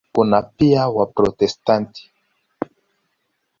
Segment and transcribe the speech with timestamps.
[0.13, 2.01] Kuna pia Waprotestanti.